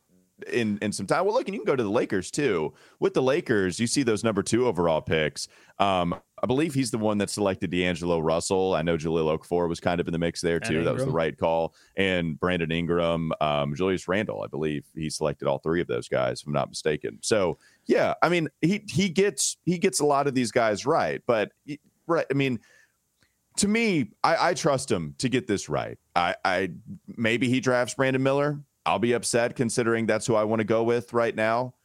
[0.52, 1.26] in in some time.
[1.26, 2.74] Well, look, and you can go to the Lakers too.
[3.00, 5.48] With the Lakers, you see those number two overall picks.
[5.80, 8.74] Um, I believe he's the one that selected D'Angelo Russell.
[8.74, 10.84] I know Jahlil Okafor was kind of in the mix there too.
[10.84, 11.74] That was the right call.
[11.98, 16.42] And Brandon Ingram, um, Julius Randle, I believe he selected all three of those guys,
[16.42, 17.20] if I'm not mistaken.
[17.22, 21.22] So yeah, I mean he he gets he gets a lot of these guys right,
[21.26, 21.52] but
[22.08, 22.60] right, I mean
[23.60, 25.98] to me, I, I trust him to get this right.
[26.16, 26.72] I, I
[27.18, 28.60] maybe he drafts Brandon Miller.
[28.90, 31.76] I'll be upset considering that's who I want to go with right now.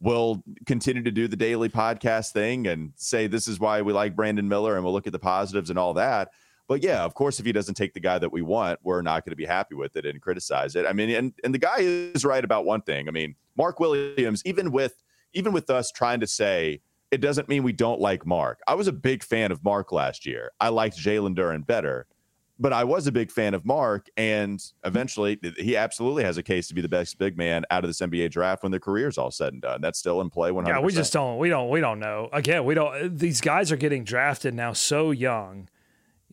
[0.00, 4.16] We'll continue to do the daily podcast thing and say this is why we like
[4.16, 6.30] Brandon Miller and we'll look at the positives and all that.
[6.66, 9.24] But yeah, of course, if he doesn't take the guy that we want, we're not
[9.24, 10.86] going to be happy with it and criticize it.
[10.86, 13.08] I mean, and and the guy is right about one thing.
[13.08, 15.02] I mean, Mark Williams, even with
[15.34, 18.60] even with us trying to say it doesn't mean we don't like Mark.
[18.66, 20.52] I was a big fan of Mark last year.
[20.60, 22.06] I liked Jalen Duren better,
[22.58, 24.08] but I was a big fan of Mark.
[24.16, 27.90] And eventually, he absolutely has a case to be the best big man out of
[27.90, 29.80] this NBA draft when their career's all said and done.
[29.80, 30.50] That's still in play.
[30.50, 30.78] One hundred.
[30.78, 32.28] Yeah, we just don't we don't we don't know.
[32.32, 35.68] Again, we don't these guys are getting drafted now so young.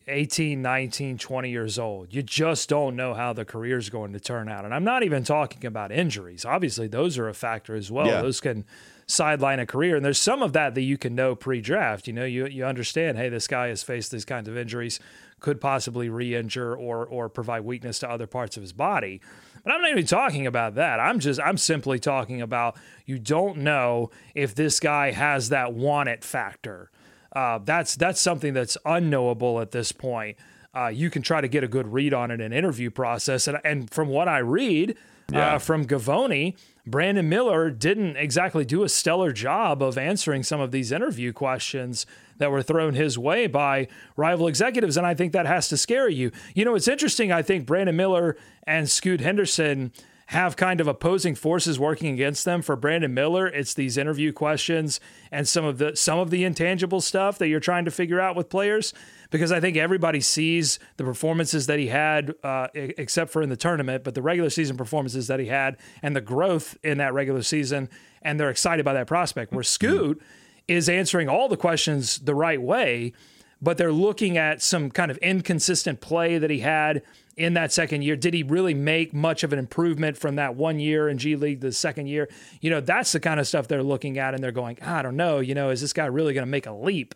[0.08, 2.12] 18, 19, 20 years old.
[2.12, 4.64] You just don't know how the career is going to turn out.
[4.64, 6.44] And I'm not even talking about injuries.
[6.44, 8.06] Obviously, those are a factor as well.
[8.06, 8.22] Yeah.
[8.22, 8.64] Those can
[9.12, 9.96] sideline a career.
[9.96, 12.06] And there's some of that that you can know pre-draft.
[12.06, 14.98] You know, you you understand, hey, this guy has faced these kinds of injuries,
[15.40, 19.20] could possibly re-injure or or provide weakness to other parts of his body.
[19.64, 20.98] But I'm not even talking about that.
[20.98, 26.08] I'm just I'm simply talking about you don't know if this guy has that want
[26.08, 26.90] it factor.
[27.34, 30.36] Uh, that's that's something that's unknowable at this point.
[30.74, 33.46] Uh, you can try to get a good read on it in an interview process,
[33.46, 34.96] and and from what I read
[35.30, 35.54] Yeah.
[35.54, 40.72] uh, from Givony, Brandon Miller didn't exactly do a stellar job of answering some of
[40.72, 42.06] these interview questions
[42.38, 46.08] that were thrown his way by rival executives, and I think that has to scare
[46.08, 46.32] you.
[46.54, 47.30] You know, it's interesting.
[47.30, 49.92] I think Brandon Miller and Scoot Henderson
[50.26, 52.62] have kind of opposing forces working against them.
[52.62, 54.98] For Brandon Miller, it's these interview questions
[55.30, 58.34] and some of the some of the intangible stuff that you're trying to figure out
[58.34, 58.92] with players.
[59.32, 63.56] Because I think everybody sees the performances that he had, uh, except for in the
[63.56, 67.42] tournament, but the regular season performances that he had and the growth in that regular
[67.42, 67.88] season,
[68.20, 69.50] and they're excited by that prospect.
[69.52, 70.22] Where Scoot
[70.68, 73.14] is answering all the questions the right way,
[73.60, 77.02] but they're looking at some kind of inconsistent play that he had
[77.36, 78.16] in that second year.
[78.16, 81.60] Did he really make much of an improvement from that one year in G League,
[81.60, 82.28] the second year?
[82.60, 85.16] You know, that's the kind of stuff they're looking at and they're going, I don't
[85.16, 87.14] know, you know, is this guy really going to make a leap,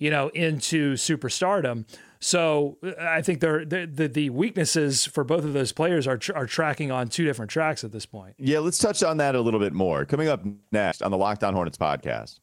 [0.00, 1.84] you know, into superstardom?
[2.18, 6.18] So uh, I think they're, the the the weaknesses for both of those players are
[6.18, 8.34] tr- are tracking on two different tracks at this point.
[8.38, 10.04] Yeah, let's touch on that a little bit more.
[10.04, 12.40] Coming up next on the Locked On Hornets podcast.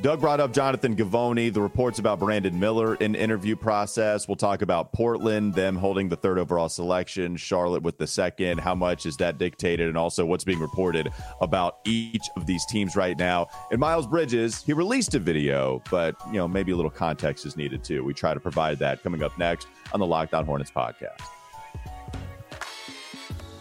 [0.00, 4.28] Doug brought up Jonathan Givony, the reports about Brandon Miller in interview process.
[4.28, 8.58] We'll talk about Portland, them holding the third overall selection, Charlotte with the second.
[8.58, 9.88] How much is that dictated?
[9.88, 11.08] And also what's being reported
[11.40, 13.48] about each of these teams right now.
[13.72, 17.56] And Miles Bridges, he released a video, but you know, maybe a little context is
[17.56, 18.04] needed too.
[18.04, 21.18] We try to provide that coming up next on the Locked On Hornets podcast.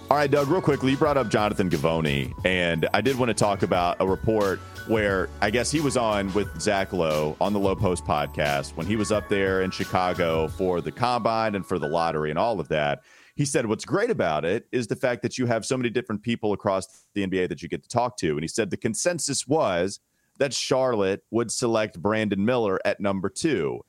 [0.09, 3.33] All right, Doug, real quickly, you brought up Jonathan Givony, and I did want to
[3.33, 7.59] talk about a report where I guess he was on with Zach Lowe on the
[7.59, 11.77] Lowe Post podcast when he was up there in Chicago for the combine and for
[11.77, 13.01] the lottery and all of that.
[13.35, 16.23] He said, What's great about it is the fact that you have so many different
[16.23, 18.31] people across the NBA that you get to talk to.
[18.31, 19.99] And he said the consensus was
[20.39, 23.81] that Charlotte would select Brandon Miller at number two.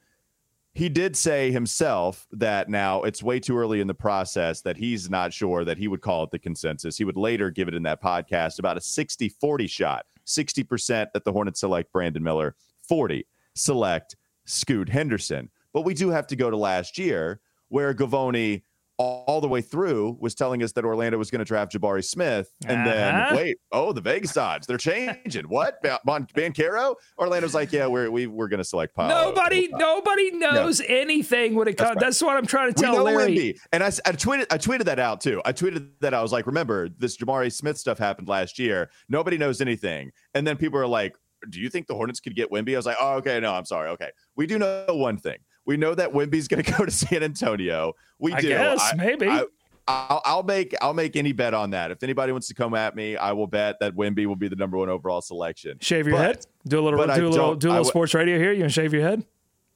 [0.74, 5.10] He did say himself that now it's way too early in the process that he's
[5.10, 6.96] not sure that he would call it the consensus.
[6.96, 11.24] He would later give it in that podcast about a 60 40 shot 60% that
[11.24, 12.54] the Hornets select Brandon Miller,
[12.88, 15.50] 40 select Scoot Henderson.
[15.72, 18.62] But we do have to go to last year where Givony
[18.98, 22.50] all the way through was telling us that Orlando was going to draft Jabari Smith.
[22.66, 23.28] And Uh-huh.
[23.28, 25.44] then, wait, oh, the Vegas odds, they're changing.
[25.48, 25.80] what?
[25.82, 26.96] Ba- Ban- Banchero?
[27.16, 28.96] Orlando's like, yeah, we're, we, we're going to select.
[28.98, 31.96] Nobody, nobody knows anything when it That's comes.
[31.96, 32.04] right.
[32.06, 33.36] That's what I'm trying to We tell know Larry.
[33.36, 33.58] Wemby.
[33.72, 35.40] And I tweeted I tweeted that out too.
[35.44, 38.90] I tweeted that I was like, remember, this Jabari Smith stuff happened last year.
[39.08, 40.10] Nobody knows anything.
[40.34, 41.16] And then people are like,
[41.50, 42.72] do you think the Hornets could get Wemby?
[42.74, 43.90] I was like, oh, okay, no, I'm sorry.
[43.90, 44.10] Okay.
[44.34, 45.38] We do know one thing.
[45.68, 47.92] We know that Wemby's going to go to San Antonio.
[48.18, 48.48] We I do.
[48.48, 49.28] guess I- maybe.
[49.28, 49.44] I-
[49.90, 51.90] I'll, I'll make I'll make any bet on that.
[51.90, 54.56] If anybody wants to come at me, I will bet that Wemby will be the
[54.56, 55.78] number one overall selection.
[55.80, 56.46] shave your But- head.
[56.66, 56.98] Do a little.
[56.98, 57.30] Do a little.
[57.30, 58.52] Do a little w- sports radio here.
[58.52, 59.24] You to shave your head?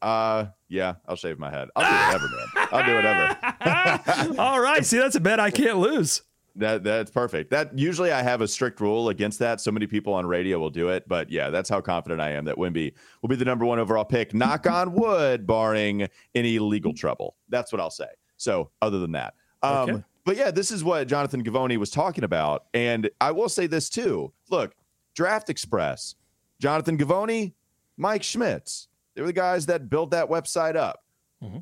[0.03, 1.69] Uh, yeah, I'll shave my head.
[1.77, 2.69] I'll do whatever, man.
[2.73, 4.39] I'll do whatever.
[4.41, 4.85] All right.
[4.85, 6.21] See, that's a bet I can't lose.
[6.57, 7.51] That that's perfect.
[7.51, 9.61] That usually I have a strict rule against that.
[9.61, 12.45] So many people on radio will do it, but yeah, that's how confident I am
[12.45, 14.35] that Wemby will be the number one overall pick.
[14.35, 17.37] Knock on wood, barring any legal trouble.
[17.49, 18.09] That's what I'll say.
[18.37, 20.03] So other than that, um, Okay.
[20.27, 23.89] but yeah, this is what Jonathan Givony was talking about, and I will say this
[23.89, 24.33] too.
[24.51, 24.75] Look,
[25.15, 26.17] Draft Express,
[26.61, 27.55] Jonathan Givony,
[27.97, 28.89] Mike Schmitz.
[29.15, 31.05] They were the guys that built that website up.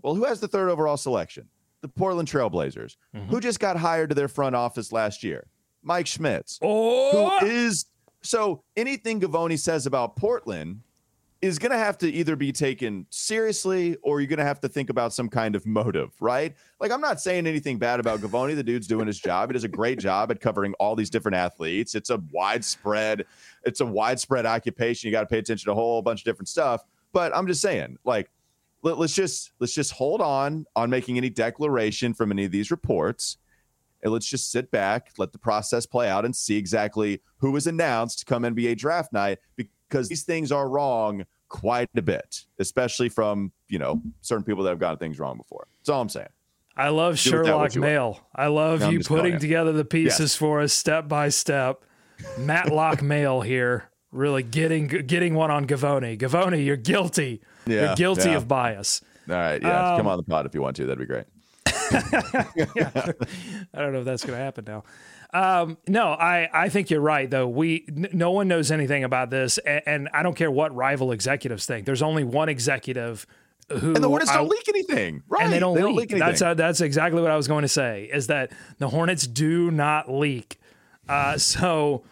[0.02, 1.48] Well, who has the third overall selection?
[1.82, 2.96] The Portland Trailblazers.
[3.12, 3.38] Who mm-hmm.
[3.38, 5.46] just got hired to their front office last year?
[5.82, 6.58] Mike Schmitz.
[6.62, 7.86] Oh, Who is
[8.22, 10.82] so anything Givony says about Portland
[11.40, 14.68] is going to have to either be taken seriously or you're going to have to
[14.68, 16.54] think about some kind of motive, right?
[16.80, 18.54] Like, I'm not saying anything bad about Givony.
[18.54, 19.48] The dude's doing his job.
[19.48, 21.94] He does a great job at covering all these different athletes.
[21.94, 23.24] It's a widespread,
[23.64, 25.08] it's a widespread occupation.
[25.08, 26.84] You got to pay attention to a whole bunch of different stuff.
[27.12, 28.30] But I'm just saying, like,
[28.82, 32.70] let, us just let's just hold on on making any declaration from any of these
[32.70, 33.38] reports
[34.02, 37.66] and let's just sit back let the process play out and see exactly who is
[37.66, 43.52] announced come nba draft night because these things are wrong quite a bit especially from
[43.68, 46.28] you know certain people that have gotten things wrong before that's all i'm saying
[46.76, 47.88] I love with Sherlock what you will.
[47.88, 48.20] Mehl.
[48.34, 51.84] I love No, you putting together the pieces for us step by step.
[52.38, 56.18] Matlock Mehl here, really getting getting one on Givony.
[56.18, 57.42] Givony, you're guilty.
[57.70, 58.36] Yeah, you're guilty yeah.
[58.36, 59.02] of bias.
[59.28, 61.24] all right yeah Um, come on the pod if you want to that'd be great
[61.92, 63.24] I
[63.74, 64.84] don't know if that's going to happen now.
[65.32, 67.46] Um, no, I, I think you're right though.
[67.48, 71.12] We n- no one knows anything about this, and, and I don't care what rival
[71.12, 71.86] executives think.
[71.86, 73.26] There's only one executive
[73.68, 76.10] who and the hornets I- don't leak anything right and they don't, leak.
[76.12, 78.08] anything That's uh, that's exactly what I was going to say.
[78.12, 80.58] Is that the Hornets do not leak.
[81.08, 82.02] Uh, so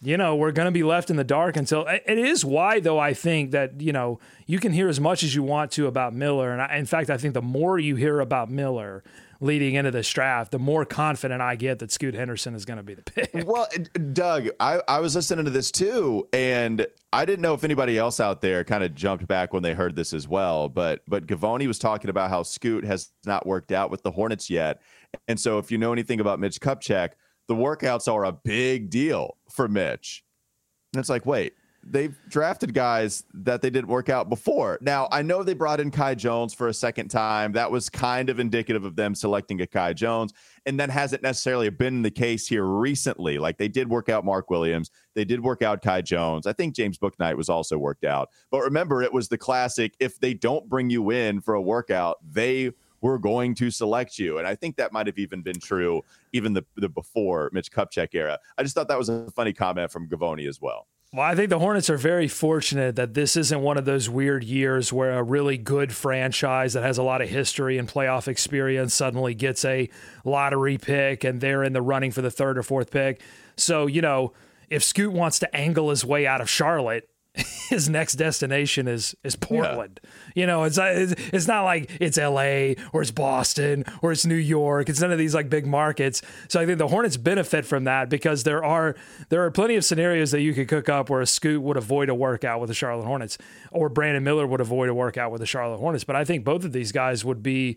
[0.00, 2.98] you know we're going to be left in the dark until it is why though
[2.98, 6.14] I think that you know you can hear as much as you want to about
[6.14, 9.02] Miller, and I, in fact I think the more you hear about Miller
[9.40, 12.82] leading into this draft, the more confident I get that Scoot Henderson is going to
[12.82, 13.30] be the pick.
[13.46, 13.68] Well,
[14.12, 18.18] Doug, I, I was listening to this too, and I didn't know if anybody else
[18.20, 20.68] out there kind of jumped back when they heard this as well.
[20.68, 24.50] But but Givony was talking about how Scoot has not worked out with the Hornets
[24.50, 24.80] yet,
[25.28, 27.10] and so if you know anything about Mitch Kupchak,
[27.48, 30.22] the workouts are a big deal for Mitch.
[30.92, 31.54] And it's like, wait,
[31.90, 34.78] they've drafted guys that they didn't work out before.
[34.80, 37.52] Now, I know they brought in Kai Jones for a second time.
[37.52, 40.32] That was kind of indicative of them selecting a Kai Jones.
[40.66, 43.38] And that hasn't necessarily been the case here recently.
[43.38, 46.46] Like they did work out Mark Williams, they did work out Kai Jones.
[46.46, 48.28] I think James Bouknight was also worked out.
[48.50, 52.18] But remember, it was the classic if they don't bring you in for a workout,
[52.28, 54.38] they were going to select you.
[54.38, 58.14] And I think that might have even been true even the, the before Mitch Kupchak
[58.14, 58.38] era.
[58.56, 60.86] I just thought that was a funny comment from Givony as well.
[61.10, 64.44] Well, I think the Hornets are very fortunate that this isn't one of those weird
[64.44, 68.92] years where a really good franchise that has a lot of history and playoff experience
[68.92, 69.88] suddenly gets a
[70.26, 73.22] lottery pick and they're in the running for the third or fourth pick.
[73.56, 74.34] So, you know,
[74.68, 77.08] if Scoot wants to angle his way out of Charlotte,
[77.68, 80.00] his next destination is is Portland.
[80.34, 82.76] You know, it's not, it's it's not like it's L.A.
[82.92, 84.88] or it's Boston or it's New York.
[84.88, 86.22] It's none of these like big markets.
[86.48, 88.96] So I think the Hornets benefit from that because there are
[89.28, 92.08] there are plenty of scenarios that you could cook up where a Scoot would avoid
[92.08, 93.38] a workout with the Charlotte Hornets
[93.70, 96.04] or Brandon Miller would avoid a workout with the Charlotte Hornets.
[96.04, 97.76] But I think both of these guys would be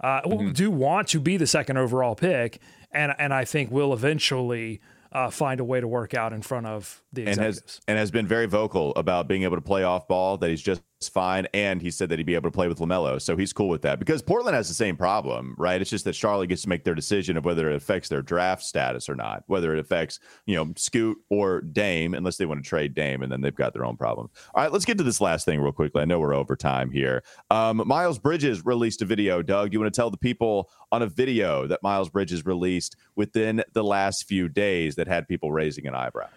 [0.00, 0.20] uh,
[0.52, 4.80] do want to be the second overall pick, and and I think will eventually.
[5.14, 8.10] Uh, find a way to work out in front of the and has and has
[8.10, 10.38] been very vocal about being able to play off ball.
[10.38, 11.46] That he's just fine.
[11.54, 13.20] And he said that he'd be able to play with LaMelo.
[13.20, 15.80] So he's cool with that because Portland has the same problem, right?
[15.80, 18.62] It's just that Charlotte gets to make their decision of whether it affects their draft
[18.62, 22.68] status or not, whether it affects, you know, Scoot or Dame, unless they want to
[22.68, 24.30] trade Dame, and then they've got their own problem.
[24.54, 26.02] All right, let's get to this last thing real quickly.
[26.02, 27.22] I know we're over time here.
[27.50, 29.42] Um, Miles Bridges released a video.
[29.42, 33.62] Doug, you want to tell the people on a video that Miles Bridges released within
[33.72, 36.28] the last few days that had people raising an eyebrow?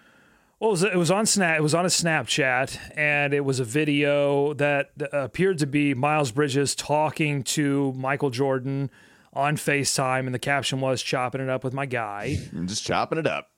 [0.66, 1.60] Well, it was, it was on Snap.
[1.60, 6.32] It was on a Snapchat, and it was a video that appeared to be Miles
[6.32, 8.90] Bridges talking to Michael Jordan
[9.32, 13.20] on FaceTime, and the caption was "chopping it up with my guy." I'm just chopping
[13.20, 13.52] it up.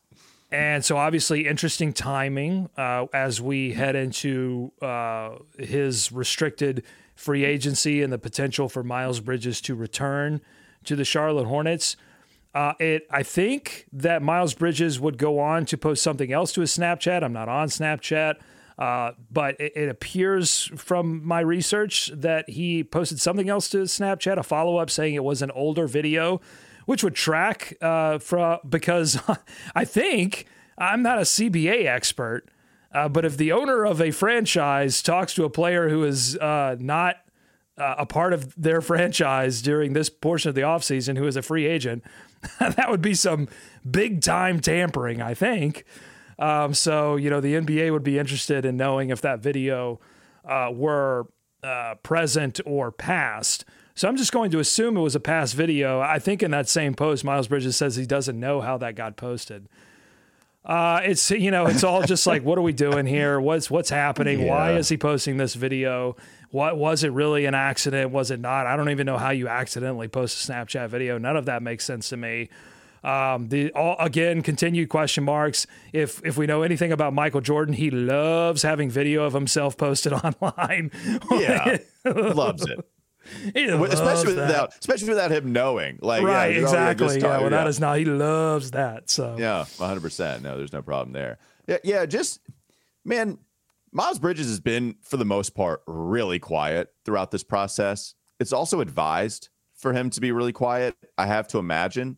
[0.52, 6.84] And so, obviously, interesting timing uh, as we head into uh, his restricted
[7.16, 10.42] free agency and the potential for Miles Bridges to return
[10.84, 11.96] to the Charlotte Hornets.
[12.58, 16.62] Uh, it, I think that Miles Bridges would go on to post something else to
[16.62, 17.22] his Snapchat.
[17.22, 18.38] I'm not on Snapchat,
[18.80, 23.92] uh, but it, it, appears from my research that he posted something else to his
[23.92, 26.42] Snapchat, a follow up saying it was an older video,
[26.88, 29.22] which would track uh, for, because
[29.76, 30.48] I think
[30.80, 32.50] I'm not a CBA expert,
[32.92, 36.76] uh, but if the owner of a franchise talks to a player who is uh,
[36.80, 37.18] not
[37.78, 41.42] uh, a part of their franchise during this portion of the offseason who is a
[41.42, 42.04] free agent,
[42.60, 43.48] that would be some
[43.90, 45.86] big time tampering, I think.
[46.40, 50.00] Um, so, you know, the NBA would be interested in knowing if that video
[50.46, 51.28] uh, were
[51.64, 53.66] uh, present or past.
[53.96, 56.00] So I'm just going to assume it was a past video.
[56.00, 59.18] I think in that same post, Miles Bridges says he doesn't know how that got
[59.18, 59.68] posted.
[60.68, 63.40] Uh, it's you know it's all just like what are we doing here?
[63.40, 64.42] What's what's happening?
[64.42, 64.50] Yeah.
[64.50, 66.18] Why is he posting this video?
[66.52, 68.12] What was it really an accident?
[68.12, 68.68] Was it not?
[68.68, 71.18] I don't even know how you accidentally post a Snapchat video.
[71.18, 72.50] None of that makes sense to me.
[73.02, 75.68] Um, the all again continued question marks.
[75.94, 80.12] If if we know anything about Michael Jordan, he loves having video of himself posted
[80.42, 80.92] online.
[81.32, 82.86] Yeah, loves it.
[83.56, 87.66] Especially without especially without him knowing like right yeah, exactly yeah without yeah.
[87.68, 91.38] his now he loves that so yeah 100% no there's no problem there
[91.68, 92.40] yeah yeah just
[93.06, 93.38] man
[93.92, 98.14] Miles Bridges has been, for the most part, really quiet throughout this process.
[98.40, 102.18] It's also advised for him to be really quiet, I have to imagine.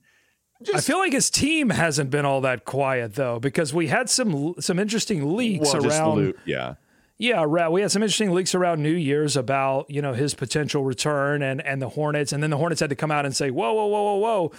[0.61, 4.09] Just, I feel like his team hasn't been all that quiet though, because we had
[4.09, 6.33] some some interesting leaks well, around.
[6.45, 6.73] yeah,
[7.19, 11.43] yeah, we had some interesting leaks around New Year's about you know his potential return
[11.43, 13.73] and and the Hornets, and then the Hornets had to come out and say, whoa,
[13.73, 14.51] whoa, whoa, whoa, whoa,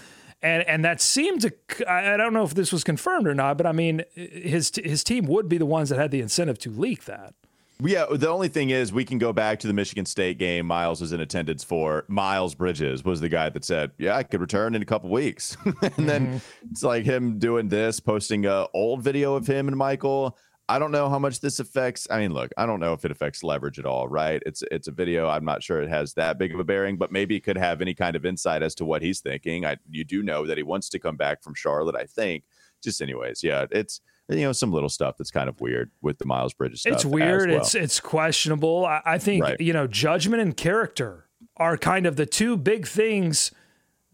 [0.42, 3.66] and and that seemed to I don't know if this was confirmed or not, but
[3.66, 7.06] I mean his his team would be the ones that had the incentive to leak
[7.06, 7.34] that.
[7.82, 11.00] Yeah, the only thing is we can go back to the Michigan State game Miles
[11.00, 12.04] was in attendance for.
[12.08, 15.56] Miles Bridges was the guy that said, "Yeah, I could return in a couple weeks."
[15.64, 16.06] and mm-hmm.
[16.06, 20.36] then it's like him doing this, posting a old video of him and Michael.
[20.70, 22.06] I don't know how much this affects.
[22.08, 24.40] I mean, look, I don't know if it affects leverage at all, right?
[24.46, 25.28] It's it's a video.
[25.28, 27.80] I'm not sure it has that big of a bearing, but maybe it could have
[27.80, 29.66] any kind of insight as to what he's thinking.
[29.66, 32.44] I you do know that he wants to come back from Charlotte, I think.
[32.84, 36.24] Just anyways, yeah, it's you know some little stuff that's kind of weird with the
[36.24, 37.50] Miles Bridges It's weird.
[37.50, 37.58] Well.
[37.58, 38.86] It's it's questionable.
[38.86, 39.60] I, I think right.
[39.60, 43.50] you know judgment and character are kind of the two big things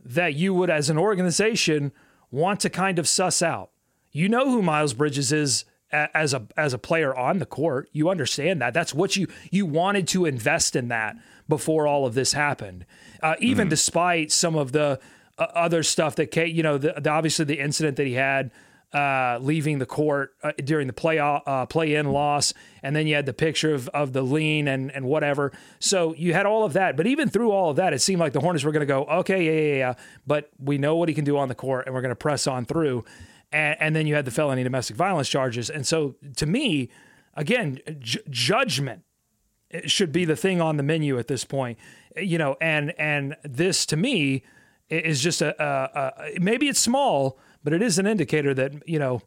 [0.02, 1.92] that you would, as an organization,
[2.30, 3.72] want to kind of suss out.
[4.10, 7.88] You know who Miles Bridges is as a as a player on the court.
[7.92, 8.74] You understand that.
[8.74, 11.16] That's what you you wanted to invest in that
[11.48, 12.84] before all of this happened.
[13.22, 13.70] Uh, even mm-hmm.
[13.70, 15.00] despite some of the
[15.38, 18.50] uh, other stuff that Kate, you know, the, the, obviously the incident that he had
[18.92, 23.14] uh, leaving the court uh, during the play uh, play in loss, and then you
[23.14, 25.52] had the picture of, of the lean and and whatever.
[25.78, 28.32] So you had all of that, but even through all of that, it seemed like
[28.32, 29.94] the Hornets were going to go, okay, yeah, yeah, yeah,
[30.26, 32.46] but we know what he can do on the court, and we're going to press
[32.46, 33.04] on through
[33.52, 35.70] and, and then you had the felony domestic violence charges.
[35.70, 36.90] And so, to me,
[37.34, 39.02] again, j- judgment
[39.70, 41.78] eh, should be the thing on the menu at this point.
[42.16, 44.42] Eh, you know, and and this to me
[44.88, 48.98] is just a, a, a maybe it's small, but it is an indicator that you
[48.98, 49.22] know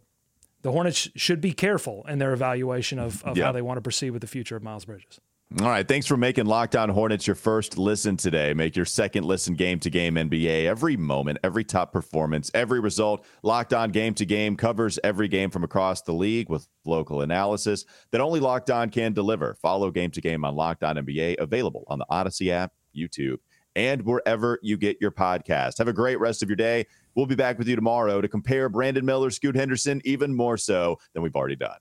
[0.62, 4.12] the Hornets should be careful in their evaluation of, of how they want to proceed
[4.12, 5.20] with the future of Miles Bridges.
[5.58, 5.88] All right.
[5.88, 8.54] Thanks for making Locked On Hornets your first listen today.
[8.54, 10.66] Make your second listen game to game NBA.
[10.66, 13.26] Every moment, every top performance, every result.
[13.42, 17.86] Locked On Game to Game covers every game from across the league with local analysis
[18.12, 19.56] that only Locked On can deliver.
[19.56, 23.38] Follow Game to Game on Locked On NBA, available on the Audacy app, YouTube,
[23.76, 25.80] and wherever you get your podcast.
[25.80, 26.86] Have a great rest of your day.
[27.16, 31.00] We'll be back with you tomorrow to compare Brandon Miller, Scoot Henderson, even more so
[31.14, 31.80] than we've already done.